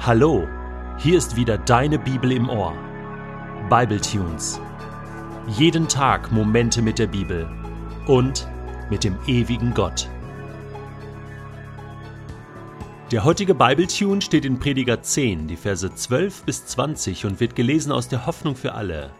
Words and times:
Hallo, 0.00 0.46
hier 0.96 1.18
ist 1.18 1.34
wieder 1.34 1.58
deine 1.58 1.98
Bibel 1.98 2.30
im 2.30 2.48
Ohr. 2.48 2.72
Bible 3.68 4.00
Tunes. 4.00 4.60
Jeden 5.48 5.88
Tag 5.88 6.30
Momente 6.30 6.80
mit 6.80 7.00
der 7.00 7.08
Bibel 7.08 7.50
und 8.06 8.46
mit 8.90 9.02
dem 9.02 9.18
ewigen 9.26 9.74
Gott. 9.74 10.08
Der 13.10 13.24
heutige 13.24 13.56
Bibletune 13.56 14.22
steht 14.22 14.44
in 14.44 14.60
Prediger 14.60 15.02
10, 15.02 15.48
die 15.48 15.56
Verse 15.56 15.92
12 15.92 16.44
bis 16.44 16.64
20 16.66 17.26
und 17.26 17.40
wird 17.40 17.56
gelesen 17.56 17.90
aus 17.90 18.06
der 18.06 18.24
Hoffnung 18.24 18.54
für 18.54 18.74
alle. 18.74 19.10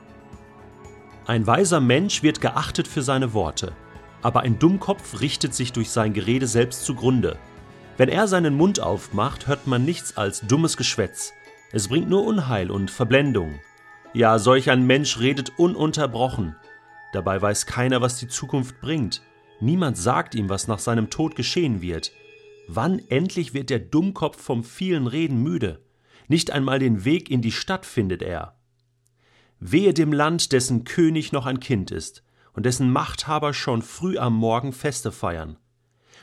Ein 1.26 1.44
weiser 1.46 1.80
Mensch 1.80 2.22
wird 2.22 2.40
geachtet 2.40 2.86
für 2.86 3.02
seine 3.02 3.34
Worte, 3.34 3.72
aber 4.22 4.42
ein 4.42 4.60
Dummkopf 4.60 5.20
richtet 5.20 5.54
sich 5.54 5.72
durch 5.72 5.90
sein 5.90 6.12
Gerede 6.12 6.46
selbst 6.46 6.84
zugrunde. 6.84 7.36
Wenn 7.98 8.08
er 8.08 8.28
seinen 8.28 8.54
Mund 8.54 8.78
aufmacht, 8.78 9.48
hört 9.48 9.66
man 9.66 9.84
nichts 9.84 10.16
als 10.16 10.42
dummes 10.42 10.76
Geschwätz. 10.76 11.32
Es 11.72 11.88
bringt 11.88 12.08
nur 12.08 12.24
Unheil 12.24 12.70
und 12.70 12.92
Verblendung. 12.92 13.58
Ja, 14.14 14.38
solch 14.38 14.70
ein 14.70 14.86
Mensch 14.86 15.18
redet 15.18 15.58
ununterbrochen. 15.58 16.54
Dabei 17.12 17.42
weiß 17.42 17.66
keiner, 17.66 18.00
was 18.00 18.16
die 18.16 18.28
Zukunft 18.28 18.80
bringt. 18.80 19.20
Niemand 19.58 19.98
sagt 19.98 20.36
ihm, 20.36 20.48
was 20.48 20.68
nach 20.68 20.78
seinem 20.78 21.10
Tod 21.10 21.34
geschehen 21.34 21.82
wird. 21.82 22.12
Wann 22.68 23.00
endlich 23.08 23.52
wird 23.52 23.68
der 23.68 23.80
Dummkopf 23.80 24.40
vom 24.40 24.62
vielen 24.62 25.08
Reden 25.08 25.42
müde? 25.42 25.84
Nicht 26.28 26.52
einmal 26.52 26.78
den 26.78 27.04
Weg 27.04 27.28
in 27.28 27.42
die 27.42 27.50
Stadt 27.50 27.84
findet 27.84 28.22
er. 28.22 28.60
Wehe 29.58 29.92
dem 29.92 30.12
Land, 30.12 30.52
dessen 30.52 30.84
König 30.84 31.32
noch 31.32 31.46
ein 31.46 31.58
Kind 31.58 31.90
ist 31.90 32.22
und 32.52 32.64
dessen 32.64 32.92
Machthaber 32.92 33.52
schon 33.52 33.82
früh 33.82 34.18
am 34.18 34.36
Morgen 34.36 34.72
Feste 34.72 35.10
feiern 35.10 35.58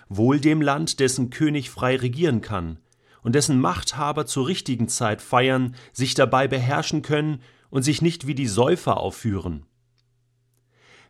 wohl 0.09 0.39
dem 0.39 0.61
Land, 0.61 0.99
dessen 0.99 1.29
König 1.29 1.69
frei 1.69 1.95
regieren 1.95 2.41
kann, 2.41 2.79
und 3.21 3.33
dessen 3.33 3.59
Machthaber 3.59 4.25
zur 4.25 4.47
richtigen 4.47 4.87
Zeit 4.87 5.21
feiern, 5.21 5.75
sich 5.93 6.13
dabei 6.13 6.47
beherrschen 6.47 7.01
können 7.01 7.41
und 7.69 7.83
sich 7.83 8.01
nicht 8.01 8.27
wie 8.27 8.35
die 8.35 8.47
Säufer 8.47 8.97
aufführen. 8.97 9.65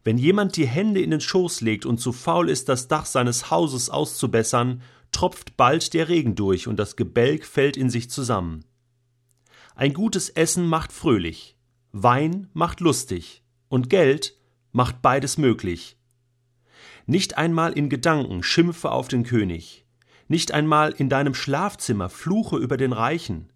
Wenn 0.05 0.17
jemand 0.17 0.55
die 0.55 0.67
Hände 0.67 1.01
in 1.01 1.11
den 1.11 1.19
Schoß 1.19 1.61
legt 1.61 1.85
und 1.85 1.97
zu 1.97 2.13
faul 2.13 2.49
ist, 2.49 2.69
das 2.69 2.87
Dach 2.87 3.05
seines 3.05 3.49
Hauses 3.49 3.89
auszubessern, 3.89 4.81
tropft 5.11 5.57
bald 5.57 5.93
der 5.93 6.09
Regen 6.09 6.35
durch 6.35 6.67
und 6.67 6.77
das 6.77 6.95
Gebälk 6.95 7.45
fällt 7.45 7.75
in 7.75 7.89
sich 7.89 8.09
zusammen. 8.09 8.65
Ein 9.75 9.93
gutes 9.93 10.29
Essen 10.29 10.67
macht 10.67 10.93
fröhlich, 10.93 11.57
Wein 11.91 12.49
macht 12.53 12.81
lustig 12.81 13.43
und 13.67 13.89
Geld 13.89 14.37
macht 14.71 15.01
beides 15.01 15.37
möglich. 15.37 15.97
Nicht 17.05 17.37
einmal 17.37 17.73
in 17.73 17.89
Gedanken 17.89 18.43
schimpfe 18.43 18.91
auf 18.91 19.07
den 19.07 19.23
König, 19.23 19.85
nicht 20.27 20.51
einmal 20.51 20.91
in 20.91 21.09
deinem 21.09 21.35
Schlafzimmer 21.35 22.09
fluche 22.09 22.57
über 22.57 22.77
den 22.77 22.93
Reichen, 22.93 23.51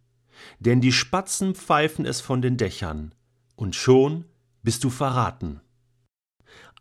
denn 0.60 0.82
die 0.82 0.92
Spatzen 0.92 1.56
pfeifen 1.56 2.06
es 2.06 2.22
von 2.22 2.42
den 2.42 2.58
Dächern, 2.58 3.14
und 3.56 3.76
schon 3.76 4.26
bist 4.62 4.84
du 4.84 4.90
verraten. 4.90 5.62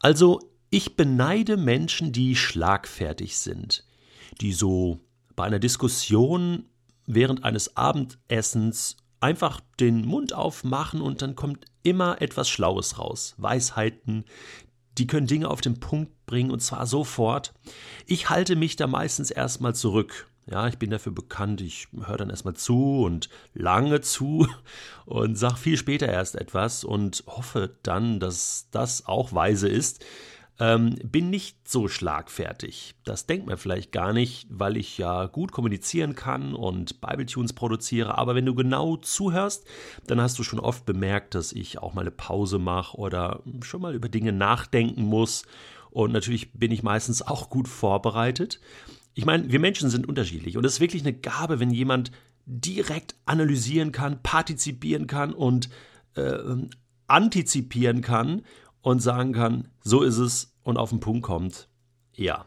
Also, 0.01 0.41
ich 0.71 0.97
beneide 0.97 1.57
Menschen, 1.57 2.13
die 2.13 2.37
schlagfertig 2.37 3.39
sind, 3.39 3.85
die 4.41 4.53
so 4.53 5.01
bei 5.35 5.45
einer 5.45 5.59
Diskussion 5.59 6.67
während 7.07 7.45
eines 7.45 7.77
Abendessens 7.77 8.97
einfach 9.21 9.61
den 9.81 10.05
Mund 10.05 10.33
aufmachen 10.33 11.01
und 11.01 11.23
dann 11.23 11.35
kommt 11.35 11.65
immer 11.83 12.21
etwas 12.21 12.49
Schlaues 12.49 12.99
raus. 12.99 13.35
Weisheiten, 13.39 14.25
die 14.99 15.07
können 15.07 15.27
Dinge 15.27 15.49
auf 15.49 15.61
den 15.61 15.81
Punkt 15.81 16.27
bringen 16.27 16.51
und 16.51 16.61
zwar 16.61 16.87
sofort. 16.87 17.55
Ich 18.07 18.31
halte 18.31 18.57
mich 18.57 18.77
da 18.77 18.87
meistens 18.87 19.31
erstmal 19.31 19.75
zurück. 19.75 20.29
Ja, 20.51 20.67
ich 20.67 20.79
bin 20.79 20.91
dafür 20.91 21.13
bekannt, 21.13 21.61
ich 21.61 21.89
höre 22.07 22.17
dann 22.17 22.31
erstmal 22.31 22.55
zu 22.55 23.03
und 23.03 23.29
lange 23.53 24.01
zu 24.01 24.49
und 25.07 25.37
sage 25.37 25.57
viel 25.57 25.77
später 25.77 26.09
erst 26.09 26.37
etwas 26.37 26.85
und 26.85 27.23
hoffe 27.27 27.77
dann, 27.83 28.19
dass 28.19 28.69
das 28.71 29.07
auch 29.07 29.33
weise 29.33 29.69
ist 29.69 30.05
ähm, 30.61 30.97
bin 31.05 31.31
nicht 31.31 31.69
so 31.69 31.87
schlagfertig. 31.87 32.97
Das 33.05 33.27
denkt 33.27 33.47
man 33.47 33.59
vielleicht 33.59 33.93
gar 33.93 34.13
nicht, 34.13 34.47
weil 34.51 34.77
ich 34.77 34.99
ja 34.99 35.27
gut 35.27 35.53
kommunizieren 35.53 36.17
kann 36.17 36.55
und 36.55 37.01
Bibletunes 37.01 37.53
produziere. 37.53 38.19
Aber 38.19 38.35
wenn 38.35 38.47
du 38.47 38.55
genau 38.55 38.97
zuhörst, 38.97 39.67
dann 40.07 40.21
hast 40.21 40.39
du 40.39 40.43
schon 40.43 40.59
oft 40.59 40.85
bemerkt, 40.85 41.35
dass 41.35 41.53
ich 41.53 41.79
auch 41.79 41.95
mal 41.95 42.01
eine 42.01 42.11
Pause 42.11 42.59
mache 42.59 42.97
oder 42.97 43.43
schon 43.63 43.83
mal 43.83 43.95
über 43.95 44.09
Dinge 44.09 44.33
nachdenken 44.33 45.05
muss. 45.05 45.45
Und 45.91 46.13
natürlich 46.13 46.53
bin 46.53 46.73
ich 46.73 46.83
meistens 46.83 47.23
auch 47.23 47.51
gut 47.51 47.69
vorbereitet. 47.69 48.61
Ich 49.15 49.25
meine, 49.25 49.51
wir 49.51 49.61
Menschen 49.61 49.91
sind 49.91 50.09
unterschiedlich 50.09 50.57
und 50.57 50.65
es 50.65 50.75
ist 50.75 50.81
wirklich 50.81 51.03
eine 51.03 51.15
Gabe, 51.15 51.61
wenn 51.61 51.71
jemand 51.71 52.11
direkt 52.47 53.15
analysieren 53.27 53.93
kann, 53.93 54.23
partizipieren 54.23 55.07
kann 55.07 55.33
und 55.33 55.69
äh, 56.15 56.39
antizipieren 57.07 58.01
kann 58.01 58.43
und 58.89 59.01
sagen 59.01 59.35
kann, 59.35 59.69
so 59.85 60.01
ist 60.01 60.17
es 60.17 60.55
und 60.63 60.79
auf 60.79 60.89
den 60.89 61.01
Punkt 61.01 61.23
kommt. 61.23 61.69
Ja, 62.15 62.47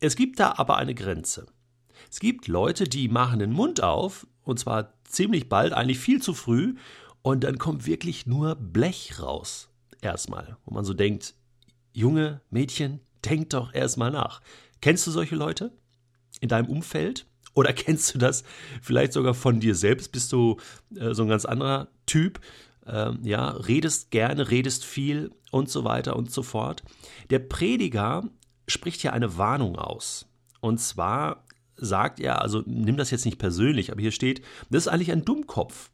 es 0.00 0.16
gibt 0.16 0.38
da 0.38 0.52
aber 0.58 0.76
eine 0.76 0.94
Grenze. 0.94 1.46
Es 2.10 2.20
gibt 2.20 2.46
Leute, 2.46 2.84
die 2.84 3.08
machen 3.08 3.38
den 3.38 3.52
Mund 3.52 3.82
auf, 3.82 4.26
und 4.42 4.58
zwar 4.58 4.92
ziemlich 5.04 5.48
bald, 5.48 5.72
eigentlich 5.72 5.98
viel 5.98 6.20
zu 6.20 6.34
früh, 6.34 6.74
und 7.22 7.42
dann 7.42 7.56
kommt 7.56 7.86
wirklich 7.86 8.26
nur 8.26 8.54
Blech 8.54 9.18
raus. 9.18 9.70
Erstmal, 10.02 10.58
wo 10.66 10.74
man 10.74 10.84
so 10.84 10.92
denkt, 10.92 11.34
Junge, 11.94 12.42
Mädchen, 12.50 13.00
denk 13.24 13.48
doch 13.48 13.72
erstmal 13.72 14.10
nach. 14.10 14.42
Kennst 14.82 15.06
du 15.06 15.10
solche 15.10 15.36
Leute 15.36 15.72
in 16.40 16.50
deinem 16.50 16.68
Umfeld? 16.68 17.24
Oder 17.54 17.72
kennst 17.72 18.14
du 18.14 18.18
das 18.18 18.44
vielleicht 18.82 19.14
sogar 19.14 19.32
von 19.32 19.58
dir 19.58 19.74
selbst? 19.74 20.12
Bist 20.12 20.32
du 20.32 20.58
äh, 20.94 21.14
so 21.14 21.22
ein 21.22 21.28
ganz 21.28 21.46
anderer 21.46 21.88
Typ? 22.04 22.40
Ähm, 22.88 23.20
ja, 23.22 23.50
redest 23.50 24.10
gerne, 24.10 24.50
redest 24.50 24.84
viel 24.84 25.30
und 25.50 25.70
so 25.70 25.84
weiter 25.84 26.16
und 26.16 26.30
so 26.30 26.42
fort. 26.42 26.82
Der 27.30 27.38
Prediger 27.38 28.24
spricht 28.66 29.00
hier 29.00 29.12
eine 29.12 29.36
Warnung 29.36 29.76
aus. 29.76 30.26
Und 30.60 30.78
zwar 30.80 31.44
sagt 31.76 32.20
er, 32.20 32.42
also 32.42 32.62
nimm 32.66 32.96
das 32.96 33.10
jetzt 33.10 33.24
nicht 33.24 33.38
persönlich, 33.38 33.92
aber 33.92 34.00
hier 34.00 34.10
steht, 34.10 34.42
das 34.70 34.84
ist 34.84 34.88
eigentlich 34.88 35.12
ein 35.12 35.24
Dummkopf. 35.24 35.90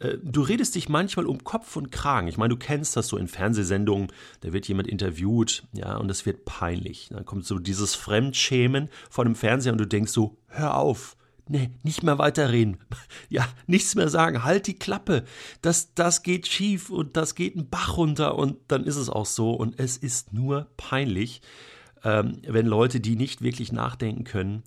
Äh, 0.00 0.18
du 0.22 0.42
redest 0.42 0.74
dich 0.74 0.88
manchmal 0.88 1.26
um 1.26 1.44
Kopf 1.44 1.76
und 1.76 1.90
Kragen. 1.90 2.28
Ich 2.28 2.36
meine, 2.36 2.50
du 2.50 2.58
kennst 2.58 2.96
das 2.96 3.08
so 3.08 3.16
in 3.16 3.28
Fernsehsendungen, 3.28 4.08
da 4.40 4.52
wird 4.52 4.68
jemand 4.68 4.88
interviewt, 4.88 5.64
ja, 5.72 5.96
und 5.96 6.10
es 6.10 6.26
wird 6.26 6.44
peinlich. 6.44 7.08
Dann 7.10 7.24
kommt 7.24 7.46
so 7.46 7.58
dieses 7.58 7.94
Fremdschämen 7.94 8.90
vor 9.08 9.24
dem 9.24 9.34
Fernseher 9.34 9.72
und 9.72 9.80
du 9.80 9.86
denkst 9.86 10.12
so, 10.12 10.36
hör 10.48 10.76
auf, 10.76 11.16
Nee, 11.46 11.70
nicht 11.82 12.02
mehr 12.02 12.18
weiterreden. 12.18 12.78
Ja, 13.28 13.48
nichts 13.66 13.94
mehr 13.94 14.08
sagen. 14.08 14.44
Halt 14.44 14.66
die 14.66 14.78
Klappe. 14.78 15.24
Das, 15.60 15.94
das 15.94 16.22
geht 16.22 16.46
schief 16.46 16.90
und 16.90 17.16
das 17.16 17.34
geht 17.34 17.56
ein 17.56 17.68
Bach 17.68 17.96
runter 17.96 18.36
und 18.38 18.58
dann 18.68 18.84
ist 18.84 18.96
es 18.96 19.08
auch 19.08 19.26
so. 19.26 19.52
Und 19.52 19.78
es 19.80 19.96
ist 19.96 20.32
nur 20.32 20.68
peinlich, 20.76 21.42
ähm, 22.04 22.40
wenn 22.46 22.66
Leute, 22.66 23.00
die 23.00 23.16
nicht 23.16 23.42
wirklich 23.42 23.72
nachdenken 23.72 24.24
können, 24.24 24.62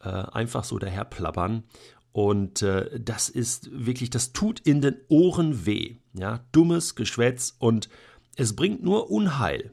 äh, 0.00 0.08
einfach 0.08 0.64
so 0.64 0.78
daher 0.78 1.04
plappern. 1.04 1.64
Und 2.12 2.62
äh, 2.62 3.00
das 3.00 3.28
ist 3.28 3.68
wirklich, 3.72 4.10
das 4.10 4.32
tut 4.32 4.60
in 4.60 4.80
den 4.80 4.96
Ohren 5.08 5.66
weh. 5.66 5.96
Ja, 6.12 6.44
dummes 6.52 6.94
Geschwätz 6.94 7.56
und 7.58 7.88
es 8.36 8.54
bringt 8.54 8.82
nur 8.82 9.10
Unheil. 9.10 9.72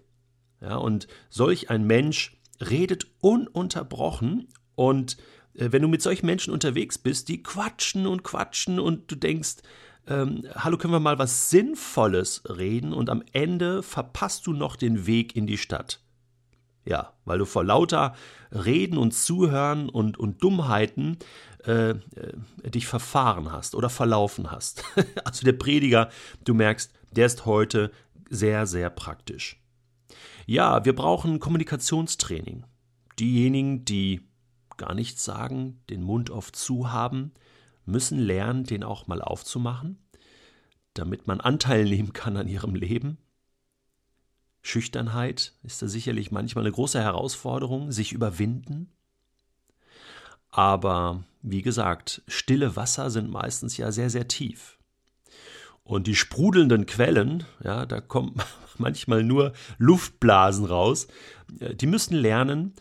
Ja, 0.59 0.77
und 0.77 1.07
solch 1.29 1.69
ein 1.69 1.85
Mensch 1.85 2.39
redet 2.59 3.07
ununterbrochen 3.19 4.47
und 4.75 5.17
wenn 5.53 5.81
du 5.81 5.87
mit 5.87 6.01
solchen 6.01 6.25
Menschen 6.25 6.53
unterwegs 6.53 6.97
bist, 6.97 7.27
die 7.27 7.43
quatschen 7.43 8.07
und 8.07 8.23
quatschen 8.23 8.79
und 8.79 9.11
du 9.11 9.15
denkst, 9.15 9.57
ähm, 10.07 10.47
hallo, 10.55 10.77
können 10.77 10.93
wir 10.93 10.99
mal 10.99 11.19
was 11.19 11.49
Sinnvolles 11.49 12.43
reden 12.45 12.93
und 12.93 13.09
am 13.09 13.23
Ende 13.33 13.83
verpasst 13.83 14.47
du 14.47 14.53
noch 14.53 14.75
den 14.75 15.05
Weg 15.05 15.35
in 15.35 15.47
die 15.47 15.57
Stadt. 15.57 16.01
Ja, 16.83 17.13
weil 17.25 17.37
du 17.37 17.45
vor 17.45 17.63
lauter 17.63 18.15
Reden 18.51 18.97
und 18.97 19.11
Zuhören 19.11 19.87
und, 19.87 20.17
und 20.17 20.41
Dummheiten 20.41 21.17
äh, 21.65 21.91
äh, 21.91 21.95
dich 22.65 22.87
verfahren 22.87 23.51
hast 23.51 23.75
oder 23.75 23.89
verlaufen 23.89 24.49
hast. 24.49 24.83
also 25.23 25.45
der 25.45 25.53
Prediger, 25.53 26.09
du 26.43 26.55
merkst, 26.55 26.91
der 27.11 27.27
ist 27.27 27.45
heute 27.45 27.91
sehr, 28.29 28.65
sehr 28.65 28.89
praktisch. 28.89 29.61
Ja, 30.47 30.83
wir 30.83 30.95
brauchen 30.95 31.39
Kommunikationstraining. 31.39 32.65
Diejenigen, 33.19 33.85
die 33.85 34.30
gar 34.81 34.95
nichts 34.95 35.23
sagen, 35.23 35.79
den 35.91 36.01
Mund 36.01 36.31
oft 36.31 36.55
zu 36.55 36.91
haben, 36.91 37.33
müssen 37.85 38.17
lernen, 38.17 38.63
den 38.63 38.83
auch 38.83 39.05
mal 39.05 39.21
aufzumachen, 39.21 39.99
damit 40.95 41.27
man 41.27 41.39
Anteil 41.39 41.83
nehmen 41.89 42.13
kann 42.13 42.35
an 42.35 42.47
ihrem 42.47 42.73
Leben. 42.73 43.19
Schüchternheit 44.63 45.53
ist 45.61 45.83
da 45.83 45.87
sicherlich 45.87 46.31
manchmal 46.31 46.63
eine 46.63 46.73
große 46.73 46.99
Herausforderung, 46.99 47.91
sich 47.91 48.11
überwinden. 48.11 48.91
Aber 50.49 51.23
wie 51.43 51.61
gesagt, 51.61 52.23
stille 52.27 52.75
Wasser 52.75 53.11
sind 53.11 53.29
meistens 53.29 53.77
ja 53.77 53.91
sehr, 53.91 54.09
sehr 54.09 54.27
tief. 54.27 54.79
Und 55.83 56.07
die 56.07 56.15
sprudelnden 56.15 56.87
Quellen, 56.87 57.43
ja, 57.63 57.85
da 57.85 58.01
kommen 58.01 58.35
manchmal 58.79 59.23
nur 59.23 59.53
Luftblasen 59.77 60.65
raus, 60.65 61.07
die 61.49 61.87
müssen 61.87 62.15
lernen, 62.15 62.73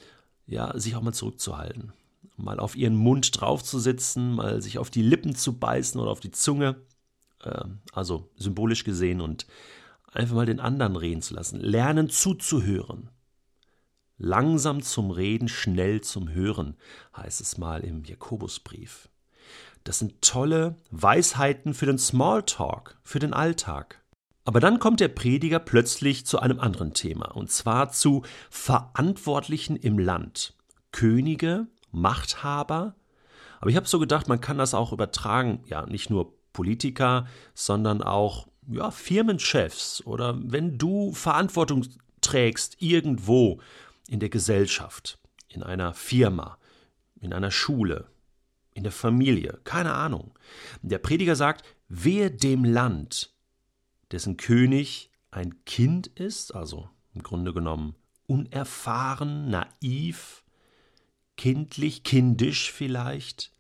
ja, 0.51 0.79
sich 0.79 0.97
auch 0.97 1.03
mal 1.03 1.15
zurückzuhalten. 1.15 1.93
mal 2.37 2.59
auf 2.59 2.75
ihren 2.75 2.97
Mund 2.97 3.39
draufzusitzen, 3.39 4.35
mal 4.35 4.63
sich 4.63 4.79
auf 4.79 4.91
die 4.91 5.03
Lippen 5.03 5.35
zu 5.35 5.59
beißen 5.59 6.01
oder 6.01 6.11
auf 6.11 6.21
die 6.21 6.31
Zunge, 6.31 6.77
äh, 7.43 7.65
also 7.93 8.31
symbolisch 8.37 8.85
gesehen, 8.85 9.21
und 9.21 9.47
einfach 10.13 10.35
mal 10.35 10.47
den 10.47 10.61
anderen 10.61 10.97
reden 10.97 11.23
zu 11.23 11.35
lassen, 11.35 11.61
lernen 11.61 12.09
zuzuhören. 12.09 13.11
Langsam 14.17 14.83
zum 14.83 15.11
Reden, 15.11 15.49
schnell 15.49 16.01
zum 16.01 16.31
Hören, 16.31 16.77
heißt 17.17 17.41
es 17.41 17.59
mal 17.59 17.83
im 17.85 18.05
Jakobusbrief. 18.05 19.09
Das 19.85 19.99
sind 19.99 20.21
tolle 20.21 20.77
Weisheiten 20.91 21.75
für 21.75 21.87
den 21.87 21.99
Smalltalk, 21.99 22.99
für 23.03 23.19
den 23.19 23.33
Alltag. 23.33 24.03
Aber 24.45 24.61
dann 24.61 24.79
kommt 24.79 25.01
der 25.01 25.09
Prediger 25.09 25.59
plötzlich 25.59 26.25
zu 26.27 26.41
einem 26.41 26.61
anderen 26.61 26.95
Thema, 26.95 27.27
und 27.35 27.51
zwar 27.51 27.91
zu 27.91 28.23
Verantwortlichen 28.49 29.77
im 29.77 29.99
Land. 29.99 30.55
Könige, 30.93 31.67
Machthaber. 31.93 32.95
Aber 33.61 33.71
ich 33.71 33.77
habe 33.77 33.87
so 33.87 33.99
gedacht, 33.99 34.29
man 34.29 34.41
kann 34.41 34.59
das 34.59 34.75
auch 34.75 34.93
übertragen, 34.93 35.63
ja, 35.67 35.85
nicht 35.87 36.11
nur 36.11 36.33
Politiker, 36.53 37.27
sondern 37.55 38.03
auch 38.03 38.49
ja, 38.69 38.91
Firmenchefs 38.91 40.05
oder 40.07 40.39
wenn 40.43 40.79
du 40.79 41.13
Verantwortung 41.13 41.87
trägst 42.21 42.77
irgendwo 42.81 43.61
in 44.09 44.21
der 44.21 44.29
Gesellschaft, 44.29 45.19
in 45.49 45.63
einer 45.63 45.95
Firma, 45.95 46.59
in 47.21 47.33
einer 47.33 47.51
Schule, 47.51 48.07
in 48.75 48.83
der 48.83 48.93
Familie, 48.93 49.59
keine 49.65 49.93
Ahnung. 49.93 50.33
Der 50.83 50.99
Prediger 50.99 51.37
sagt, 51.37 51.65
wehe 51.89 52.31
dem 52.31 52.65
Land, 52.65 53.33
dessen 54.13 54.37
König 54.37 55.11
ein 55.31 55.65
Kind 55.65 56.07
ist, 56.07 56.55
also 56.55 56.89
im 57.15 57.23
Grunde 57.23 57.53
genommen 57.53 57.95
unerfahren, 58.27 59.51
naiv, 59.51 60.45
kindlich, 61.37 62.05
kindisch 62.05 62.71
vielleicht, 62.71 63.53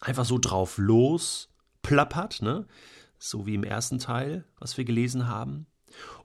einfach 0.00 0.24
so 0.24 0.38
drauf 0.38 0.78
los, 0.78 1.50
plappert, 1.82 2.40
ne? 2.40 2.66
so 3.18 3.46
wie 3.46 3.54
im 3.54 3.64
ersten 3.64 3.98
Teil, 3.98 4.44
was 4.58 4.76
wir 4.76 4.84
gelesen 4.84 5.28
haben, 5.28 5.66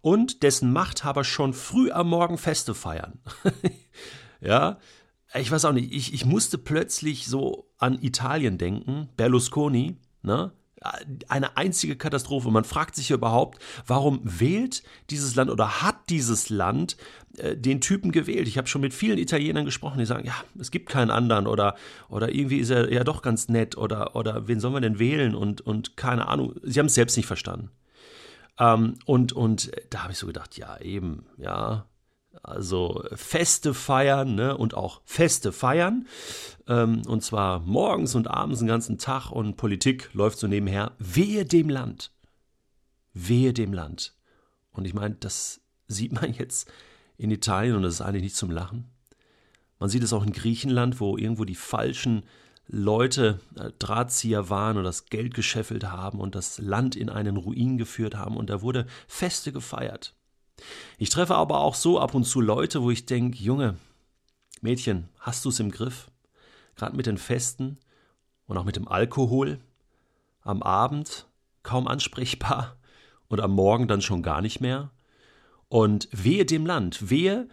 und 0.01 0.43
dessen 0.43 0.71
Machthaber 0.71 1.23
schon 1.23 1.53
früh 1.53 1.91
am 1.91 2.09
Morgen 2.09 2.37
Feste 2.37 2.73
feiern. 2.73 3.19
ja, 4.41 4.79
ich 5.33 5.51
weiß 5.51 5.65
auch 5.65 5.73
nicht, 5.73 5.93
ich, 5.93 6.13
ich 6.13 6.25
musste 6.25 6.57
plötzlich 6.57 7.27
so 7.27 7.69
an 7.77 8.01
Italien 8.01 8.57
denken, 8.57 9.09
Berlusconi, 9.15 9.97
ne? 10.21 10.53
Eine 11.27 11.57
einzige 11.57 11.95
Katastrophe. 11.95 12.49
Man 12.51 12.63
fragt 12.63 12.95
sich 12.95 13.11
überhaupt, 13.11 13.61
warum 13.85 14.21
wählt 14.23 14.83
dieses 15.09 15.35
Land 15.35 15.51
oder 15.51 15.81
hat 15.81 16.09
dieses 16.09 16.49
Land 16.49 16.95
äh, 17.37 17.57
den 17.57 17.81
Typen 17.81 18.11
gewählt? 18.11 18.47
Ich 18.47 18.57
habe 18.57 18.67
schon 18.67 18.81
mit 18.81 18.93
vielen 18.93 19.17
Italienern 19.17 19.65
gesprochen, 19.65 19.99
die 19.99 20.05
sagen, 20.05 20.25
ja, 20.25 20.35
es 20.57 20.71
gibt 20.71 20.89
keinen 20.89 21.11
anderen 21.11 21.47
oder, 21.47 21.75
oder 22.07 22.33
irgendwie 22.33 22.59
ist 22.59 22.69
er 22.69 22.91
ja 22.91 23.03
doch 23.03 23.21
ganz 23.21 23.49
nett 23.49 23.77
oder, 23.77 24.15
oder 24.15 24.47
wen 24.47 24.59
sollen 24.59 24.73
wir 24.73 24.81
denn 24.81 24.99
wählen 24.99 25.35
und, 25.35 25.61
und 25.61 25.97
keine 25.97 26.27
Ahnung. 26.27 26.55
Sie 26.63 26.79
haben 26.79 26.87
es 26.87 26.95
selbst 26.95 27.17
nicht 27.17 27.27
verstanden. 27.27 27.71
Ähm, 28.57 28.95
und, 29.05 29.33
und 29.33 29.71
da 29.89 30.03
habe 30.03 30.13
ich 30.13 30.19
so 30.19 30.27
gedacht, 30.27 30.57
ja, 30.57 30.79
eben, 30.79 31.25
ja, 31.37 31.85
also 32.43 33.03
Feste 33.13 33.73
feiern 33.73 34.35
ne, 34.35 34.57
und 34.57 34.73
auch 34.73 35.01
Feste 35.05 35.51
feiern. 35.51 36.07
Ähm, 36.67 37.01
und 37.07 37.23
zwar 37.23 37.59
morgens 37.59 38.15
und 38.15 38.27
abends 38.27 38.59
den 38.59 38.67
ganzen 38.67 38.97
Tag 38.97 39.31
und 39.31 39.57
Politik 39.57 40.09
läuft 40.13 40.39
so 40.39 40.47
nebenher. 40.47 40.93
Wehe 40.99 41.45
dem 41.45 41.69
Land. 41.69 42.11
Wehe 43.13 43.53
dem 43.53 43.73
Land. 43.73 44.13
Und 44.71 44.85
ich 44.85 44.93
meine, 44.93 45.15
das 45.15 45.61
sieht 45.87 46.13
man 46.13 46.33
jetzt 46.33 46.71
in 47.17 47.31
Italien 47.31 47.75
und 47.75 47.83
das 47.83 47.95
ist 47.95 48.01
eigentlich 48.01 48.23
nicht 48.23 48.35
zum 48.35 48.51
Lachen. 48.51 48.85
Man 49.79 49.89
sieht 49.89 50.03
es 50.03 50.13
auch 50.13 50.25
in 50.25 50.33
Griechenland, 50.33 50.99
wo 50.99 51.17
irgendwo 51.17 51.45
die 51.45 51.55
falschen 51.55 52.23
Leute 52.67 53.39
äh, 53.55 53.71
Drahtzieher 53.79 54.49
waren 54.49 54.77
und 54.77 54.83
das 54.83 55.05
Geld 55.05 55.33
gescheffelt 55.33 55.85
haben 55.85 56.19
und 56.19 56.35
das 56.35 56.59
Land 56.59 56.95
in 56.95 57.09
einen 57.09 57.37
Ruin 57.37 57.77
geführt 57.77 58.15
haben 58.15 58.37
und 58.37 58.49
da 58.49 58.61
wurde 58.61 58.85
Feste 59.07 59.51
gefeiert. 59.51 60.13
Ich 60.97 61.09
treffe 61.09 61.35
aber 61.35 61.59
auch 61.59 61.75
so 61.75 61.99
ab 61.99 62.13
und 62.13 62.25
zu 62.25 62.41
Leute, 62.41 62.81
wo 62.81 62.91
ich 62.91 63.05
denke, 63.05 63.37
Junge, 63.37 63.75
Mädchen, 64.61 65.09
hast 65.19 65.45
du 65.45 65.49
es 65.49 65.59
im 65.59 65.71
Griff? 65.71 66.09
Gerade 66.75 66.95
mit 66.95 67.05
den 67.05 67.17
Festen 67.17 67.77
und 68.47 68.57
auch 68.57 68.63
mit 68.63 68.75
dem 68.75 68.87
Alkohol. 68.87 69.59
Am 70.41 70.63
Abend 70.63 71.27
kaum 71.63 71.87
ansprechbar 71.87 72.77
und 73.27 73.39
am 73.41 73.51
Morgen 73.51 73.87
dann 73.87 74.01
schon 74.01 74.23
gar 74.23 74.41
nicht 74.41 74.59
mehr. 74.59 74.91
Und 75.67 76.07
wehe 76.11 76.45
dem 76.45 76.65
Land, 76.65 77.09
wehe 77.09 77.47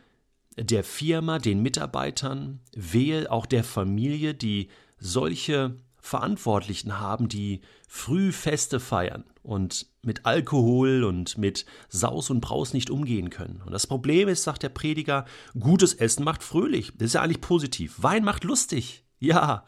der 0.58 0.84
Firma, 0.84 1.38
den 1.38 1.60
Mitarbeitern, 1.60 2.60
wehe 2.74 3.30
auch 3.30 3.44
der 3.44 3.62
Familie, 3.62 4.34
die 4.34 4.70
solche 4.98 5.76
Verantwortlichen 6.06 7.00
haben, 7.00 7.28
die 7.28 7.62
früh 7.88 8.30
Feste 8.30 8.78
feiern 8.78 9.24
und 9.42 9.86
mit 10.02 10.24
Alkohol 10.24 11.02
und 11.02 11.36
mit 11.36 11.66
Saus 11.88 12.30
und 12.30 12.40
Braus 12.40 12.72
nicht 12.72 12.90
umgehen 12.90 13.28
können. 13.28 13.60
Und 13.66 13.72
das 13.72 13.88
Problem 13.88 14.28
ist, 14.28 14.44
sagt 14.44 14.62
der 14.62 14.68
Prediger, 14.68 15.24
gutes 15.58 15.94
Essen 15.94 16.24
macht 16.24 16.44
fröhlich. 16.44 16.92
Das 16.96 17.06
ist 17.06 17.14
ja 17.14 17.22
eigentlich 17.22 17.40
positiv. 17.40 17.96
Wein 17.98 18.24
macht 18.24 18.44
lustig. 18.44 19.04
Ja, 19.18 19.64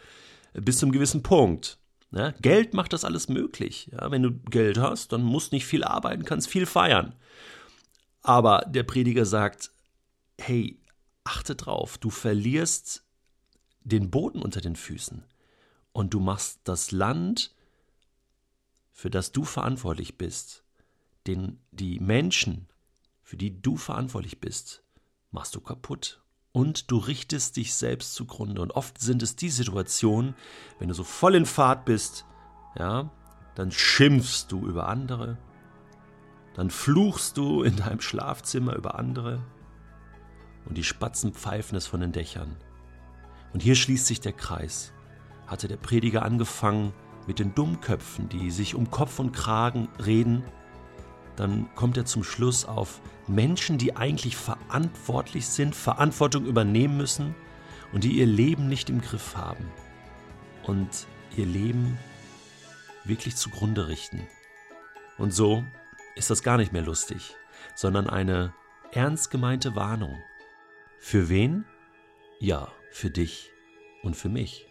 bis 0.53 0.79
zum 0.79 0.93
gewissen 0.93 1.25
Punkt. 1.25 1.79
Ja, 2.13 2.31
Geld 2.41 2.73
macht 2.73 2.93
das 2.93 3.05
alles 3.05 3.29
möglich. 3.29 3.91
Ja, 3.93 4.11
wenn 4.13 4.23
du 4.23 4.31
Geld 4.33 4.79
hast, 4.79 5.13
dann 5.13 5.23
musst 5.23 5.51
nicht 5.53 5.67
viel 5.67 5.83
arbeiten, 5.83 6.25
kannst 6.25 6.49
viel 6.49 6.67
feiern. 6.67 7.17
Aber 8.23 8.65
der 8.69 8.85
Prediger 8.85 9.27
sagt, 9.27 9.73
hey, 10.41 10.81
achte 11.25 11.57
drauf, 11.57 11.99
du 11.99 12.11
verlierst 12.11 13.05
den 13.83 14.11
Boden 14.11 14.41
unter 14.41 14.61
den 14.61 14.77
Füßen 14.77 15.25
und 15.99 16.15
du 16.15 16.21
machst 16.21 16.61
das 16.63 16.93
Land, 16.93 17.53
für 18.93 19.11
das 19.11 19.33
du 19.33 19.43
verantwortlich 19.43 20.17
bist, 20.17 20.63
den, 21.27 21.59
die 21.73 21.99
Menschen, 21.99 22.69
für 23.25 23.37
die 23.37 23.61
du 23.61 23.77
verantwortlich 23.77 24.39
bist, 24.39 24.85
machst 25.33 25.57
du 25.57 25.61
kaputt. 25.61 26.23
Und 26.53 26.93
du 26.93 26.99
richtest 26.99 27.57
dich 27.57 27.75
selbst 27.75 28.15
zugrunde. 28.15 28.63
Und 28.63 28.77
oft 28.77 29.01
sind 29.01 29.25
es 29.25 29.35
die 29.35 29.51
Situationen, 29.51 30.37
wenn 30.79 30.87
du 30.87 30.95
so 30.95 31.03
voll 31.03 31.35
in 31.35 31.47
Fahrt 31.47 31.85
bist, 31.85 32.25
ja, 32.79 33.11
dann 33.57 33.73
schimpfst 33.73 34.47
du 34.51 34.69
über 34.69 34.87
andere, 34.87 35.37
dann 36.55 36.71
fluchst 36.71 37.37
du 37.37 37.65
in 37.65 37.75
deinem 37.75 38.01
Schlafzimmer 38.01 38.77
über 38.77 38.97
andere 39.01 39.45
und 40.65 40.79
die 40.79 40.85
Spatzen 40.85 41.33
pfeifen 41.33 41.77
es 41.77 41.89
von 41.89 42.01
den 42.01 42.13
Dächern. 42.13 42.55
Und 43.53 43.65
hier 43.65 43.75
schließt 43.75 44.07
sich 44.07 44.21
der 44.21 44.33
Kreis 44.33 44.93
hatte 45.49 45.67
der 45.67 45.77
Prediger 45.77 46.23
angefangen 46.23 46.93
mit 47.27 47.39
den 47.39 47.55
Dummköpfen, 47.55 48.29
die 48.29 48.51
sich 48.51 48.75
um 48.75 48.91
Kopf 48.91 49.19
und 49.19 49.33
Kragen 49.33 49.89
reden, 50.05 50.45
dann 51.37 51.69
kommt 51.75 51.97
er 51.97 52.05
zum 52.05 52.25
Schluss 52.25 52.65
auf 52.65 53.01
Menschen, 53.27 53.79
die 53.79 53.97
eigentlich 53.97 54.37
verantwortlich 54.37 55.47
sind, 55.47 55.75
Verantwortung 55.75 56.47
übernehmen 56.47 56.97
müssen 56.97 57.35
und 57.93 58.05
die 58.05 58.13
ihr 58.13 58.27
Leben 58.27 58.69
nicht 58.69 58.91
im 58.91 59.01
Griff 59.01 59.37
haben 59.37 59.71
und 60.65 61.07
ihr 61.37 61.47
Leben 61.47 61.99
wirklich 63.05 63.37
zugrunde 63.37 63.89
richten. 63.89 64.27
Und 65.17 65.33
so 65.33 65.65
ist 66.17 66.31
das 66.31 66.43
gar 66.43 66.57
nicht 66.57 66.73
mehr 66.73 66.83
lustig, 66.83 67.37
sondern 67.75 68.09
eine 68.09 68.53
ernst 68.93 69.31
gemeinte 69.31 69.75
Warnung. 69.75 70.17
Für 70.99 71.29
wen? 71.29 71.65
Ja, 72.41 72.69
für 72.91 73.11
dich 73.11 73.51
und 74.03 74.17
für 74.17 74.29
mich. 74.29 74.68